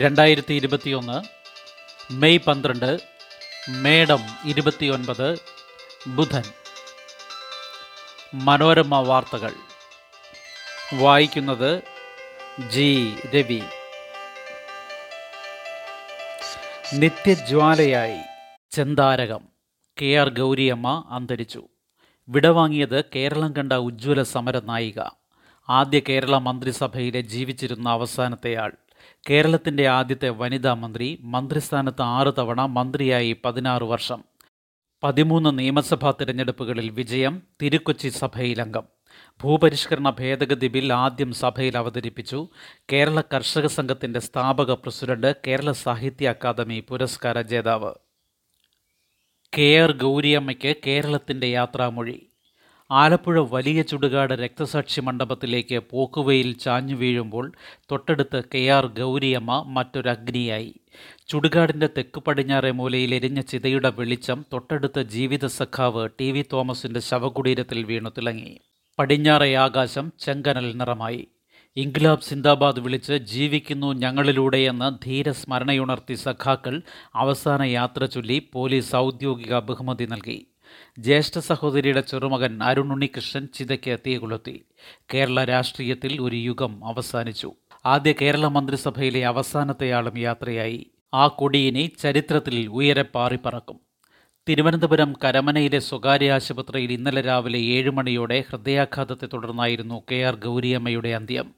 [0.00, 1.22] രണ്ടായിരത്തി ഇരുപത്തിയൊന്ന്
[2.12, 3.00] മെയ് പന്ത്രണ്ട്
[3.68, 5.38] മേഡം ഇരുപത്തിയൊൻപത്
[6.06, 6.42] ബുധൻ.
[8.34, 9.52] മനോരമ വാർത്തകൾ.
[10.94, 11.82] വായിക്കുന്നത്
[12.70, 13.14] ജി.
[13.34, 13.62] രവി.
[16.94, 18.18] നിത്യജ്വാലയായി
[18.70, 19.40] ചെന്താരകം.
[20.02, 20.14] കെ.
[20.16, 20.28] ആർ.
[20.28, 21.68] ഗൗരിയമ്മ അന്തരിച്ചു.
[22.28, 25.00] വിടവാങ്ങിയത് കേരളം കണ്ട ഉജ്ജ്വല സമര നായിക.
[25.68, 28.72] ആദ്യ കേരള മന്ത്രിസഭയിലെ ജീവിച്ചിരുന്ന അവസാനത്തെയാൾ
[29.30, 34.24] കേരളത്തിന്റെ ആദ്യത്തെ വനിതാ മന്ത്രി മന്ത്രിസ്ഥാനത്ത് ആറ് തവണ മന്ത്രിയായി പതിനാറ് വർഷം.
[35.02, 38.82] പതിമൂന്ന് നിയമസഭാ തിരഞ്ഞെടുപ്പുകളിൽ വിജയം തിരുക്കൊച്ചി സഭയിലംഗം.
[39.42, 42.48] ഭൂപരിഷ്കരണ ഭേദഗതി ബിൽ ആദ്യം സഭയിൽ അവതരിപ്പിച്ചു.
[42.92, 47.92] കേരള കർഷക സംഘത്തിന്റെ സ്ഥാപക പ്രസിഡന്റ് കേരള സാഹിത്യ അക്കാദമി പുരസ്കാര ജേതാവ്.
[49.58, 52.27] കെ ആർ ഗൗരിയമ്മയ്ക്ക് കേരളത്തിന്റെ യാത്രാമൊഴി.
[52.90, 57.52] ആലപ്പുഴ വലിയ ചുടുകാട് രക്തസാക്ഷി മണ്ഡപത്തിലേക്ക് പോക്കുവയിൽ ചാഞ്ഞു വീഴുമ്പോൾ
[57.90, 60.74] തൊട്ടടുത്ത് കെ ആർ ഗൗരിയമ്മ മറ്റൊരഗ്നിയായി
[61.28, 68.10] ചുടുകാടിന്റെ തെക്ക് പടിഞ്ഞാറെ മൂലയിൽ എരിഞ്ഞ ചിതയുടെ വെളിച്ചം തൊട്ടടുത്ത ജീവിത സഖാവ് ടി വി തോമസിന്റെ ശവകുടീരത്തിൽ വീണു
[68.18, 68.58] തിളങ്ങി.
[68.98, 71.26] പടിഞ്ഞാറെ ആകാശം ചെങ്കനൽ നിറമായി.
[71.76, 76.82] ഇൻഗ്ലാബ് സിന്ദാബാദ് വിളിച്ച് ജീവിക്കുന്നു ഞങ്ങളിലൂടെയെന്ന് ധീരസ്മരണയുണർത്തി സഖാക്കൾ
[77.14, 80.46] അവസാന യാത്ര ചൊല്ലി പോലീസ് ഔദ്യോഗിക ബഹുമതി നൽകി.
[80.98, 84.64] ജ്യേഷ്ഠ സഹോദരിയുടെ ചെറുമകൻ അരുൺ ഉണ്ണികൃഷ്ണൻ ചിതയ്ക്ക് തീകൊളുത്തി.
[85.14, 87.52] കേരള രാഷ്ട്രീയത്തിൽ ഒരു യുഗം അവസാനിച്ചു.
[87.86, 90.86] ആദ്യ കേരള മന്ത്രിസഭയിലെ അവസാനത്തെയാളും യാത്രയായി.
[91.14, 93.80] ആ കൊടിയിനി ചരിത്രത്തിൽ ഉയരെ പാറിപ്പറക്കും
[94.48, 101.54] തിരുവനന്തപുരം കരമനയിലെ സ്വകാര്യ ആശുപത്രിയിൽ ഇന്നലെ രാവിലെ ഏഴ് മണിയോടെ ഹൃദയാഘാതത്തെ തുടർന്നായിരുന്നു കെ ആർ ഗൗരിയമ്മയുടെ അന്ത്യം.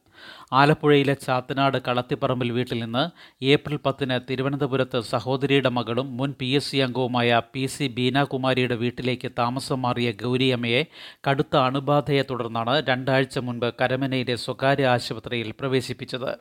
[0.52, 3.02] ആലപ്പുഴയിലെ ചാത്തനാട് കളത്തിപ്പറമ്പിൽ വീട്ടിൽ നിന്ന്
[3.44, 9.82] ഏപ്രിൽ പത്തിന് തിരുവനന്തപുരത്ത് സഹോദരിയുടെ മകളും മുൻ പി എസ് സി അംഗവുമായ പി സി ബീനാകുമാരിയുടെ വീട്ടിലേക്ക് താമസം
[9.82, 10.86] മാറിയ ഗൗരിയമ്മയെ
[11.28, 16.32] കടുത്ത അണുബാധയെ തുടർന്നാണ് രണ്ടാഴ്ച മുൻപ് കരമനയിലെ സ്വകാര്യ ആശുപത്രിയിൽ പ്രവേശിപ്പിച്ചത്.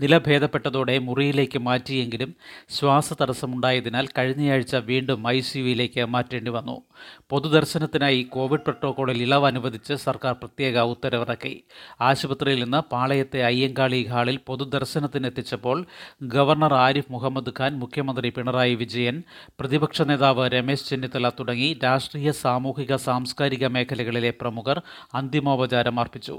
[0.00, 2.34] നില ഭേദപ്പെട്ടതോടെ മുറിയിലേക്ക് മാറ്റിയെങ്കിലും
[2.70, 6.82] ശ്വാസതടസ്സമുണ്ടായതിനാൽ കഴിഞ്ഞയാഴ്ച വീണ്ടും ഐ സിയുയിലേക്ക് മാറ്റേണ്ടി വന്നു.
[7.30, 11.54] പൊതുദർശനത്തിനായി കോവിഡ് പ്രോട്ടോകോളിൽ ഇളവ് അനുവദിച്ച് സർക്കാർ പ്രത്യേക ഉത്തരവിറക്കി.
[12.00, 15.78] ആശുപത്രിയിൽ നിന്ന് പാളയത്തെ അയ്യങ്കാളി ഹാളിൽ പൊതുദർശനത്തിനെത്തിച്ചപ്പോൾ
[16.22, 19.16] ഗവർണർ ആരിഫ് മുഹമ്മദ് ഖാൻ മുഖ്യമന്ത്രി പിണറായി വിജയൻ
[19.60, 24.80] പ്രതിപക്ഷ നേതാവ് രമേശ് ചെന്നിത്തല തുടങ്ങി രാഷ്ട്രീയ സാമൂഹിക സാംസ്കാരിക മേഖലകളിലെ പ്രമുഖർ
[25.14, 26.36] അന്തിമോപചാരം അർപ്പിച്ചു.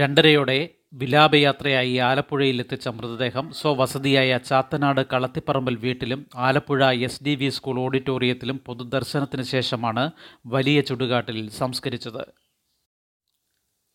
[0.00, 0.58] രണ്ടരയോടെ
[0.94, 9.42] വിലാപയാത്രയായി ആലപ്പുഴയിൽ എത്തിച്ച മൃതദേഹം സ്വവസതിയായ ചാത്തനാട് കളത്തിപ്പറമ്പിൽ വീട്ടിലും Alappuzha S D V school ഓഡിറ്റോറിയത്തിലും പൊതുദർശനത്തിന്
[9.42, 10.04] ശേഷമാണ്
[10.46, 12.22] വലിയ ചുടുകാട്ടിൽ സംസ്കരിച്ചത്.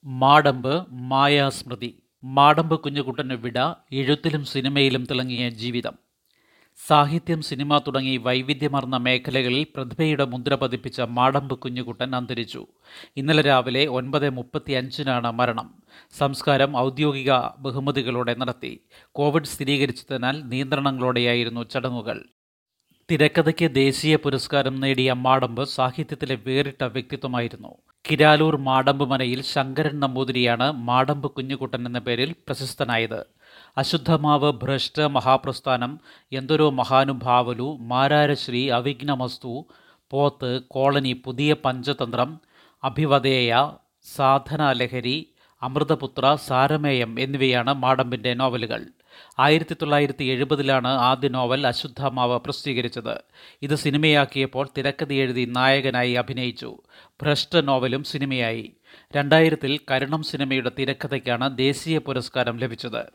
[0.06, 0.74] മാടമ്പ്
[1.12, 1.92] മായാസ്മൃതി
[2.26, 3.60] മാടമ്പ് കുഞ്ഞുകുട്ടന് വിട
[3.92, 5.94] എഴുത്തിലും സിനിമയിലും തിളങ്ങിയ ജീവിതം.
[6.88, 12.68] സാഹിത്യം സിനിമ തുടങ്ങി വൈവിധ്യമർന്ന മേഖലകളിൽ പ്രതിഭയുടെ മുദ്ര പതിപ്പിച്ച മാടമ്പ് കുഞ്ഞുകുട്ടൻ അന്തരിച്ചു.
[13.18, 15.74] ഇന്നലെ രാവിലെ ഒൻപത് മുപ്പത്തി അഞ്ചിനാണ് മരണം.
[16.18, 18.80] സംസ്കാരം ഔദ്യോഗിക ബഹുമതികളോടെ നടത്തി.
[19.12, 22.26] കോവിഡ് സ്ഥിരീകരിച്ചതിനാൽ നിയന്ത്രണങ്ങളോടെയായിരുന്നു ചടങ്ങുകൾ.
[23.10, 27.72] തിരക്കഥയ്ക്ക് ദേശീയ പുരസ്കാരം നേടിയ മാടമ്പ് സാഹിത്യത്തിലെ വേറിട്ട വ്യക്തിത്വമായിരുന്നു.
[28.06, 33.20] കിരാലൂർ മാടമ്പ് മനയിൽ ശങ്കരൻ നമ്പൂതിരിയാണ് മാടമ്പ് കുഞ്ഞുകുട്ടൻ എന്ന പേരിൽ പ്രശസ്തനായത്.
[33.78, 36.00] അശുദ്ധമാവ് ഭ്രഷ്ട മഹാപ്രസ്ഥാനം
[36.32, 39.54] എന്തൊരു മഹാനുഭാവലു മാരാരശ്രീ അവിഘ്നമസ്തു
[40.12, 42.32] പോത്ത് കോളനി പുതിയ പഞ്ചതന്ത്രം
[42.84, 43.52] അഭിവദേയ
[44.16, 45.18] സാധനാലഹരി
[45.62, 48.82] അമൃതപുത്ര സാരമേയം എന്നിവയാണ് മാടമ്പിന്റെ നോവലുകൾ.
[49.40, 53.22] ആയിരത്തി തൊള്ളായിരത്തി എഴുപതിലാണ് ആദ്യ നോവൽ അശുദ്ധമാവ് പ്രസിദ്ധീകരിച്ചത്.
[53.62, 56.78] ഇത് സിനിമയാക്കിയപ്പോൾ തിരക്കഥ എഴുതി നായകനായി അഭിനയിച്ചു.
[57.22, 58.74] ഭ്രഷ്ട നോവലും സിനിമയായി.
[59.16, 63.06] രണ്ടായിരത്തിൽ കരുണം സിനിമയുടെ തിരക്കഥയ്ക്കാണ് ദേശീയ പുരസ്കാരം ലഭിച്ചത്.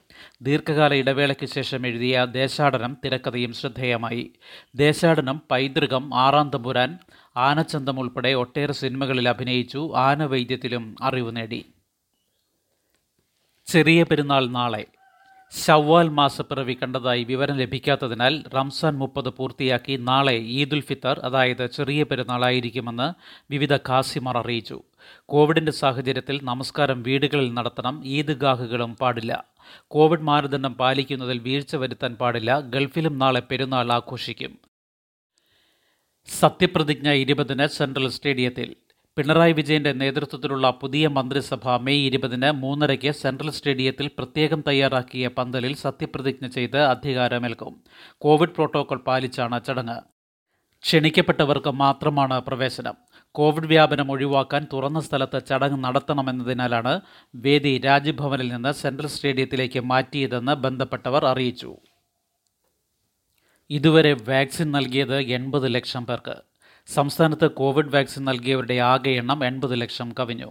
[0.42, 4.32] ദീർഘകാല ഇടവേളയ്ക്ക് ശേഷം എഴുതിയ ദേശാടനം തിരക്കഥയും ശ്രദ്ധേയമായി.
[4.74, 6.98] ദേശാടനം പൈതൃകം ആറാം തമ്പുരാൻ
[7.36, 9.92] ആനച്ചന്തം ഉൾപ്പെടെ ഒട്ടേറെ സിനിമകളിൽ അഭിനയിച്ചു.
[9.96, 11.64] ആനവൈദ്യത്തിലും അറിവ് നേടി.
[13.66, 14.84] ചെറിയ പെരുന്നാൾ നാളെ.
[15.52, 23.14] ഷവ്വാൽ മാസപ്പിറവി കണ്ടതായി വിവരം ലഭിക്കാത്തതിനാൽ റംസാൻ മുപ്പത് പൂർത്തിയാക്കി നാളെ ഈദുൽ ഫിത്തർ അതായത് ചെറിയ പെരുന്നാളായിരിക്കുമെന്ന്
[23.50, 24.82] വിവിധ ഖാസിമാർ അറിയിച്ചു.
[25.26, 29.44] കോവിഡിന്റെ സാഹചര്യത്തിൽ നമസ്കാരം വീടുകളിൽ നടത്തണം ഈദ്ഗാഹുകളും പാടില്ല.
[29.88, 34.58] കോവിഡ് മാനദണ്ഡം പാലിക്കുന്നതിൽ വീഴ്ച വരുത്താൻ പാടില്ല ഗൾഫിലും നാളെ പെരുന്നാൾ ആഘോഷിക്കും.
[36.28, 38.76] സത്യപ്രതിജ്ഞ ഇരുപതിന് സെൻട്രൽ സ്റ്റേഡിയത്തിൽ
[39.18, 46.78] പിണറായി വിജയന്റെ നേതൃത്വത്തിലുള്ള പുതിയ മന്ത്രിസഭ മെയ് ഇരുപതിന് മൂന്നരയ്ക്ക് സെൻട്രൽ സ്റ്റേഡിയത്തിൽ പ്രത്യേകം തയ്യാറാക്കിയ പന്തലിൽ സത്യപ്രതിജ്ഞ ചെയ്ത്
[46.78, 47.82] അധികാരമേൽക്കും.
[48.18, 50.00] കോവിഡ് പ്രോട്ടോകോൾ പാലിച്ചാണ് ചടങ്ങ്.
[50.82, 52.94] ക്ഷണിക്കപ്പെട്ടവർക്ക് മാത്രമാണ് പ്രവേശനം.
[53.32, 57.00] കോവിഡ് വ്യാപനം ഒഴിവാക്കാൻ തുറന്ന സ്ഥലത്ത് ചടങ്ങ് നടത്തണമെന്നതിനാലാണ്
[57.34, 61.76] വേദി രാജ്ഭവനിൽ നിന്ന് സെൻട്രൽ സ്റ്റേഡിയത്തിലേക്ക് മാറ്റിയതെന്ന് ബന്ധപ്പെട്ടവർ അറിയിച്ചു.
[63.70, 66.47] ഇതുവരെ വാക്സിൻ നൽകിയത് എൺപത് ലക്ഷം പേർക്ക്.
[66.94, 70.48] സംസ്ഥാനത്ത് കോവിഡ് വാക്സിൻ നൽകിയവരുടെ ആകെ എണ്ണം എൺപത് ലക്ഷം കവിഞ്ഞു.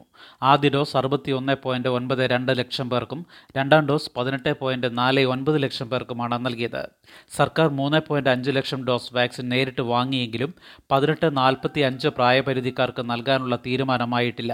[0.50, 3.22] ആദ്യ ഡോസ് അറുപത്തി ഒന്ന് പോയിന്റ് ഒൻപത് രണ്ട് ലക്ഷം പേർക്കും
[3.58, 6.84] രണ്ടാം ഡോസ് പതിനെട്ട് പോയിന്റ് നാല് ഒൻപത് ലക്ഷം പേർക്കുമാണ് നൽകിയത്.
[7.38, 10.54] സർക്കാർ മൂന്ന് പോയിന്റ് അഞ്ച് ലക്ഷം ഡോസ് വാക്സിൻ നേരിട്ട് വാങ്ങിയെങ്കിലും
[10.92, 14.54] പതിനെട്ട് നാൽപ്പത്തി അഞ്ച് പ്രായപരിധിക്കാർക്ക് നൽകാനുള്ള തീരുമാനമായിട്ടില്ല.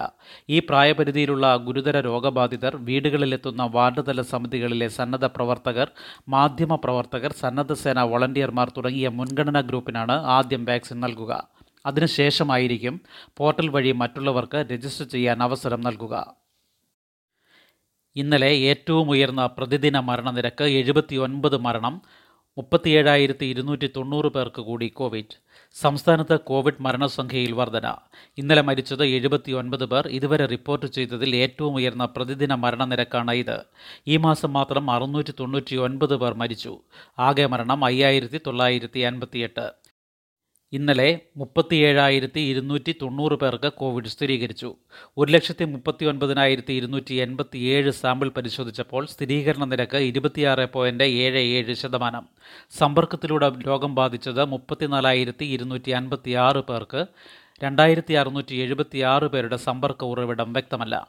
[0.50, 5.90] ഈ പ്രായപരിധിയിലുള്ള ഗുരുതര രോഗബാധിതർ വീടുകളിലെത്തുന്ന വാർഡ് തല സമിതികളിലെ സന്നദ്ധ പ്രവർത്തകർ
[6.36, 11.34] മാധ്യമ പ്രവർത്തകർ സന്നദ്ധ സേന വോളണ്ടിയർമാർ തുടങ്ങിയ മുൻഗണനാ ഗ്രൂപ്പിനാണ് ആദ്യം വാക്സിൻ നൽകുക.
[11.86, 13.02] അതിനുശേഷമായിരിക്കും
[13.38, 16.36] പോർട്ടൽ വഴി മറ്റുള്ളവർക്ക് രജിസ്റ്റർ ചെയ്യാൻ അവസരം നൽകുക.
[18.16, 22.02] ഇന്നലെ ഏറ്റവും ഉയർന്ന പ്രതിദിന മരണനിരക്ക് എഴുപത്തി ഒൻപത് മരണം
[22.58, 25.40] മുപ്പത്തിയേഴായിരത്തി ഇരുന്നൂറ്റി തൊണ്ണൂറ് പേർക്ക് കൂടി കോവിഡ്.
[25.74, 27.96] സംസ്ഥാനത്ത് കോവിഡ് മരണസംഖ്യയിൽ വർധന.
[28.38, 30.08] ഇന്നലെ മരിച്ചത് എഴുപത്തി ഒൻപത് പേർ.
[30.08, 33.64] ഇതുവരെ റിപ്പോർട്ട് ചെയ്തതിൽ ഏറ്റവും ഉയർന്ന പ്രതിദിന മരണനിരക്കാണ് ഇത്.
[34.08, 36.80] ഈ മാസം മാത്രം അറുന്നൂറ്റി തൊണ്ണൂറ്റി ഒൻപത് പേർ മരിച്ചു.
[37.20, 39.83] ആകെ മരണം അയ്യായിരത്തി തൊള്ളായിരത്തി അൻപത്തിയെട്ട്
[40.74, 44.70] ഇന്നലെ മുപ്പത്തിയേഴായിരത്തി ഇരുന്നൂറ്റി തൊണ്ണൂറ് പേർക്ക് കോവിഡ് സ്ഥിരീകരിച്ചു.
[45.18, 51.76] ഒരു ലക്ഷത്തി മുപ്പത്തി ഒൻപതിനായിരത്തി ഇരുന്നൂറ്റി എൺപത്തി ഏഴ് സാമ്പിൾ പരിശോധിച്ചപ്പോൾ സ്ഥിരീകരണ നിരക്ക് ഇരുപത്തിയാറ് പോയിന്റ് ഏഴ് ഏഴ്
[51.84, 52.26] ശതമാനം.
[52.80, 57.04] സമ്പർക്കത്തിലൂടെ രോഗം ബാധിച്ചത് മുപ്പത്തിനാലായിരത്തി ഇരുന്നൂറ്റി അൻപത്തി ആറ് പേർക്ക്
[57.64, 61.08] രണ്ടായിരത്തി അറുന്നൂറ്റി എഴുപത്തി ആറ് പേരുടെ സമ്പർക്ക ഉറവിടം വ്യക്തമല്ല.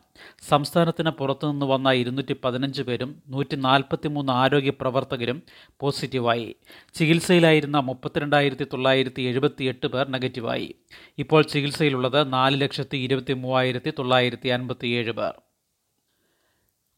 [0.48, 5.42] സംസ്ഥാനത്തിന് പുറത്തുനിന്ന് വന്ന ഇരുന്നൂറ്റി പതിനഞ്ച് പേരും നൂറ്റി നാൽപ്പത്തി മൂന്ന് ആരോഗ്യ പ്രവർത്തകരും
[5.80, 6.56] പോസിറ്റീവായി.
[6.94, 10.74] ചികിത്സയിലായിരുന്ന മുപ്പത്തിരണ്ടായിരത്തി തൊള്ളായിരത്തി എഴുപത്തി എട്ട് പേർ നെഗറ്റീവായി.
[11.18, 15.34] ഇപ്പോൾ ചികിത്സയിലുള്ളത് നാല് ലക്ഷത്തി ഇരുപത്തി മൂവായിരത്തി തൊള്ളായിരത്തി അൻപത്തിയേഴ് പേർ.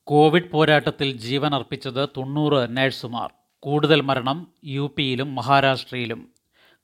[0.05, 3.31] കോവിഡ് പോരാട്ടത്തിൽ ജീവൻ അർപ്പിച്ചത് തൊണ്ണൂറ് നഴ്സുമാർ.
[3.61, 6.36] കൂടുതൽ മരണം യു പിയിലും മഹാരാഷ്ട്രയിലും.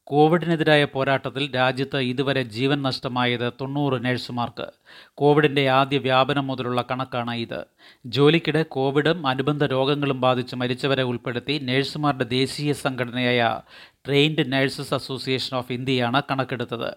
[0.05, 4.67] കോവിഡിനെതിരായ പോരാട്ടത്തിൽ രാജ്യത്ത് ഇതുവരെ ജീവൻ നഷ്ടമായത് തൊണ്ണൂറ് നഴ്സുമാർക്ക്.
[5.15, 7.65] കോവിഡിന്റെ ആദ്യ വ്യാപനം മുതലുള്ള കണക്കാണ് ഇത്.
[8.07, 13.61] ജോലിക്കിടെ കോവിഡും അനുബന്ധ രോഗങ്ങളും ബാധിച്ച് മരിച്ചവരെ ഉൾപ്പെടുത്തി നഴ്സുമാരുടെ ദേശീയ സംഘടനയായ
[14.07, 16.95] ട്രെയിൻഡ് നഴ്സസ് അസോസിയേഷൻ ഓഫ് ഇന്ത്യയാണ് കണക്കെടുത്തത്.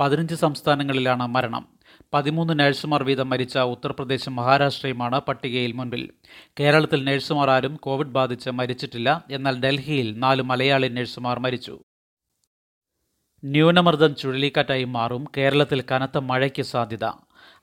[0.00, 1.68] പതിനഞ്ച് സംസ്ഥാനങ്ങളിലാണ് മരണം.
[2.14, 6.10] പതിമൂന്ന് നഴ്സുമാർ വീതം മരിച്ച ഉത്തർപ്രദേശും മഹാരാഷ്ട്രയുമാണ് പട്ടികയിൽ മുൻപിൽ.
[6.60, 9.24] കേരളത്തിൽ നഴ്സുമാർ ആരും കോവിഡ് ബാധിച്ച് മരിച്ചിട്ടില്ല.
[9.30, 11.78] എന്നാൽ ഡൽഹിയിൽ നാല് മലയാളി നഴ്സുമാർ മരിച്ചു.
[13.44, 17.04] ന്യൂനമർദ്ദം ചുഴലിക്കാറ്റായി മാറും കേരളത്തിൽ കനത്ത മഴയ്ക്ക് സാധ്യത.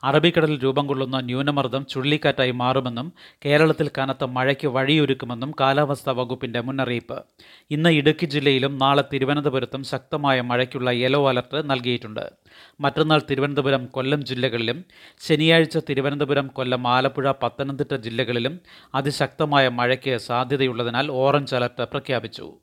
[0.04, 3.14] അറബിക്കടലിൽ രൂപം കൊള്ളുന്ന ന്യൂനമർദ്ദം ചുഴലിക്കാറ്റായി മാറുമെന്നും
[3.46, 7.24] കേരളത്തിൽ കനത്ത മഴയ്ക്ക് വഴിയൊരുക്കുമെന്നും കാലാവസ്ഥാ വകുപ്പിന്റെ മുന്നറിയിപ്പ്.
[7.72, 12.32] ഇന്ന് ഇടുക്കി ജില്ലയിലും നാളെ തിരുവനന്തപുരത്തും ശക്തമായ മഴയ്ക്കുള്ള യെല്ലോ അലർട്ട് നൽകിയിട്ടുണ്ട്.
[12.80, 14.86] മറ്റന്നാൾ തിരുവനന്തപുരം കൊല്ലം ജില്ലകളിലും
[15.20, 18.60] ശനിയാഴ്ച തിരുവനന്തപുരം കൊല്ലം ആലപ്പുഴ പത്തനംതിട്ട ജില്ലകളിലും
[18.96, 22.54] അതിശക്തമായ മഴയ്ക്ക് സാധ്യതയുള്ളതിനാൽ ഓറഞ്ച് അലർട്ട് പ്രഖ്യാപിച്ചു.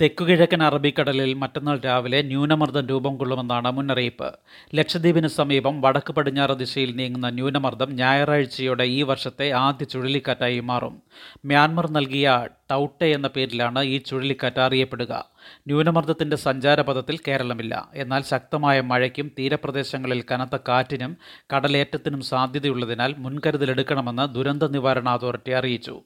[0.00, 4.34] തെക്കുകിഴക്കൻ അറബിക്കടലിൽ മറ്റന്നാൾ രാവിലെ ന്യൂനമർദ്ദം രൂപം കൊള്ളുമെന്നാണ് മുന്നറിയിപ്പ്.
[4.74, 11.02] ലക്ഷദ്വീപിന് സമീപം വടക്ക് പടിഞ്ഞാറ് ദിശയിൽ നീങ്ങുന്ന ന്യൂനമർദ്ദം ഞായറാഴ്ചയോടെ ഈ വർഷത്തെ ആദ്യ ചുഴലിക്കാറ്റായി മാറും.
[11.44, 15.30] മ്യാൻമർ നൽകിയ ടൗട്ടെ എന്ന പേരിലാണ് ഈ ചുഴലിക്കാറ്റ് അറിയപ്പെടുക.
[15.66, 17.90] ന്യൂനമർദ്ദത്തിന്റെ സഞ്ചാരപഥത്തിൽ കേരളമില്ല.
[17.94, 21.16] എന്നാൽ ശക്തമായ മഴയ്ക്കും തീരപ്രദേശങ്ങളിൽ കനത്ത കാറ്റിനും
[21.56, 26.02] കടലേറ്റത്തിനും സാധ്യതയുള്ളതിനാൽ മുൻകരുതലെടുക്കണമെന്ന് ദുരന്ത നിവാരണ അതോറിറ്റി അറിയിച്ചു.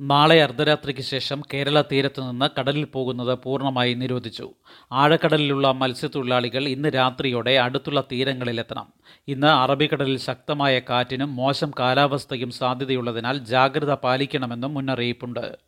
[0.00, 4.50] നാളെ അർദ്ധരാത്രിക്ക് ശേഷം കേരള തീരത്തു നിന്ന് കടലിൽ പോകുന്നത് പൂർണമായി നിരോധിച്ചു.
[4.92, 8.92] ആഴക്കടലിലുള്ള മത്സ്യത്തൊഴിലാളികൾ ഇന്ന് രാത്രിയോടെ അടുത്തുള്ള തീരങ്ങളിലെത്തണം.
[9.28, 15.58] ഇന്ന് അറബിക്കടലിൽ ശക്തമായ കാറ്റിനും മോശം കാലാവസ്ഥയും സാധ്യതയുള്ളതിനാൽ ജാഗ്രത പാലിക്കണമെന്നും മുന്നറിയിപ്പുണ്ട്.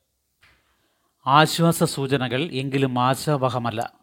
[1.27, 4.00] ആശ്വാസ സൂചനകൾ എങ്കിലും ആശാവഹമല്ല.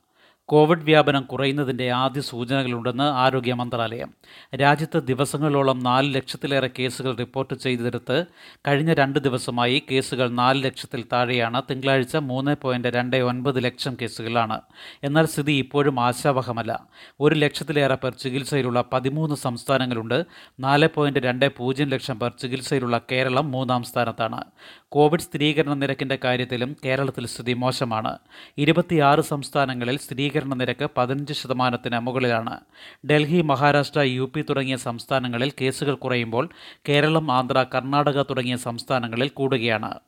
[0.49, 4.13] കോവിഡ് വ്യാപനം കുറയുന്നതിന്റെ ആദ്യ സൂചനകളുണ്ടെന്ന് ആരോഗ്യ മന്ത്രാലയം.
[4.55, 8.25] രാജ്യത്ത് ദിവസങ്ങളോളം നാല് ലക്ഷത്തിലേറെ കേസുകൾ റിപ്പോർട്ട് ചെയ്തെടുത്ത്
[8.67, 11.61] കഴിഞ്ഞ രണ്ട് ദിവസമായി കേസുകൾ നാല് ലക്ഷത്തിൽ താഴെയാണ്.
[11.71, 14.61] തിങ്കളാഴ്ച മൂന്ന് പോയിന്റ് രണ്ട് ഒൻപത് ലക്ഷം കേസുകളാണ്.
[15.03, 16.83] എന്നാൽ സ്ഥിതി ഇപ്പോഴും ആശാവഹമല്ല.
[17.19, 20.23] ഒരു ലക്ഷത്തിലേറെ പേർ ചികിത്സയിലുള്ള പതിമൂന്ന് സംസ്ഥാനങ്ങളുണ്ട്.
[20.59, 24.43] നാല് പോയിന്റ് രണ്ട് പൂജ്യം ലക്ഷം പേർ ചികിത്സയിലുള്ള കേരളം മൂന്നാം സ്ഥാനത്താണ്.
[24.89, 28.17] കോവിഡ് സ്ഥിരീകരണ നിരക്കിന്റെ കാര്യത്തിലും കേരളത്തിൽ സ്ഥിതി മോശമാണ്.
[28.57, 32.59] ഇരുപത്തിയാറ് സംസ്ഥാനങ്ങളിൽ സ്ഥിരീകരണ നിരക്ക് പതിനഞ്ച് ശതമാനത്തിന് മുകളിലാണ്.
[33.05, 36.49] ഡൽഹി മഹാരാഷ്ട്ര യു പി തുടങ്ങിയ സംസ്ഥാനങ്ങളിൽ കേസുകൾ കുറയുമ്പോൾ
[36.89, 39.99] കേരളം ആന്ധ്ര കർണാടക തുടങ്ങിയ സംസ്ഥാനങ്ങളിൽ കൂടുകയാണ്.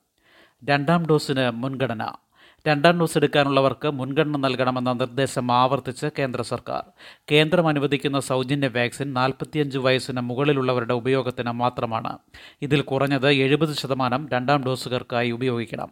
[0.66, 2.29] രണ്ടാം ഡോസിന് മുൻഗണന.
[2.68, 6.84] രണ്ടാം ഡോസ് എടുക്കാനുള്ളവർക്ക് മുൻഗണന നൽകണമെന്ന നിർദ്ദേശം ആവർത്തിച്ച് കേന്ദ്ര സർക്കാർ.
[7.32, 12.18] കേന്ദ്രം അനുവദിക്കുന്ന സൗജന്യ വാക്സിൻ നാൽപ്പത്തിയഞ്ച് വയസ്സിന് മുകളിലുള്ളവരുടെ ഉപയോഗത്തിന് മാത്രമാണ്.
[12.62, 15.92] ഇതിൽ കുറഞ്ഞത് എഴുപത് ശതമാനം രണ്ടാം ഡോസുകാർക്കായി ഉപയോഗിക്കണം.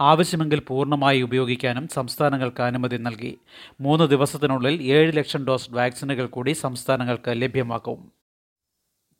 [0.00, 3.38] ആവശ്യമെങ്കിൽ പൂർണമായി ഉപയോഗിക്കാനും സംസ്ഥാനങ്ങൾക്ക് അനുമതി നൽകി.
[3.80, 8.12] മൂന്ന് ദിവസത്തിനുള്ളിൽ ഏഴ് ലക്ഷം ഡോസ് വാക്സിനുകൾ കൂടി സംസ്ഥാനങ്ങൾക്ക് ലഭ്യമാക്കും.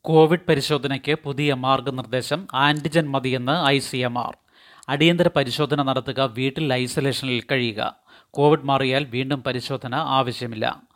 [0.01, 4.46] കോവിഡ് പരിശോധനയ്ക്ക് പുതിയ മാർഗനിർദ്ദേശം ആന്റിജൻ മതിയെന്ന് ഐ സി എം ആർ.
[4.89, 7.95] അടിയന്തര പരിശോധന നടത്തുക വീട്ടിൽ ഐസൊലേഷനിൽ കഴിയുക.
[8.31, 10.86] കോവിഡ് മാറിയാൽ വീണ്ടും പരിശോധന ആവശ്യമില്ല.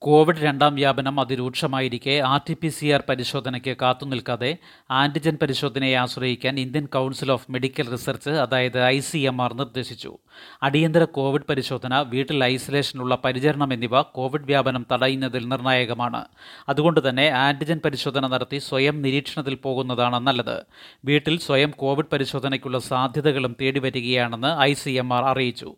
[0.00, 2.20] കോവിഡ് രണ്ടാം വ്യാപനം അതിരൂക്ഷമായിരിക്കെ.
[2.20, 4.56] R T P C R പരിശോധനയ്ക്ക് കാത്തുനിൽക്കാതെ
[4.90, 10.18] ആന്റിജൻ പരിശോധനയെ ആശ്രയിക്കാൻ Indian Council of Medical Research അതായത് ഐ സി എം ആർ നിർദ്ദേശിച്ചു.
[10.62, 16.24] അടിയന്തര കോവിഡ് പരിശോധന വീട്ടിൽ ഐസൊലേഷനുള്ള പരിചരണം എന്നിവ കോവിഡ് വ്യാപനം തടയുന്നതിൽ നിർണായകമാണ്.
[16.68, 20.62] അതുകൊണ്ട് തന്നെ ആന്റിജൻ പരിശോധന നടത്തി സ്വയം നിരീക്ഷണത്തിൽ പോകുന്നതാണ് നല്ലത്.
[21.04, 25.74] വീട്ടിൽ സ്വയം കോവിഡ് പരിശോധനയ്ക്കുള്ള സാധ്യതകളും തേടിവരികയാണെന്ന് ഐ സി എം ആർ അറിയിച്ചു.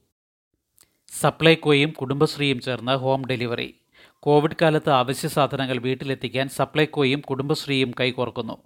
[1.20, 3.74] സപ്ലൈകോയും കുടുംബശ്രീയും ചേർന്ന് ഹോം ഡെലിവറി.
[4.22, 8.56] കോവിഡ് കാലത്ത് അവശ്യ സാധനങ്ങൾ വീട്ടിലെത്തിക്കാൻ സപ്ലൈകോയും കുടുംബശ്രീയും കൈകോർക്കുന്നു.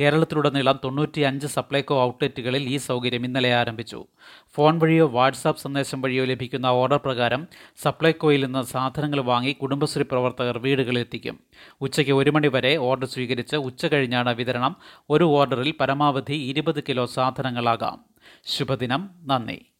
[0.00, 4.04] കേരളത്തിലുടനീളം തൊണ്ണൂറ്റിയഞ്ച് സപ്ലൈകോ ഔട്ട്ലെറ്റുകളിൽ ഈ സൗകര്യം ഇന്നലെ ആരംഭിച്ചു.
[4.54, 7.46] ഫോൺ വഴിയോ വാട്സാപ്പ് സന്ദേശം വഴിയോ ലഭിക്കുന്ന ഓർഡർ പ്രകാരം
[7.82, 11.38] സപ്ലൈകോയിൽ നിന്ന് സാധനങ്ങൾ വാങ്ങി കുടുംബശ്രീ പ്രവർത്തകർ വീടുകളിലെത്തിക്കും.
[11.80, 14.76] ഉച്ചയ്ക്ക് ഒരു മണി വരെ ഓർഡർ സ്വീകരിച്ച് ഉച്ച കഴിഞ്ഞാണ് വിതരണം.
[15.10, 18.04] ഒരു ഓർഡറിൽ പരമാവധി ഇരുപത് കിലോ സാധനങ്ങളാകാം.
[18.46, 19.10] ശുഭദിനം.
[19.24, 19.71] നന്ദി.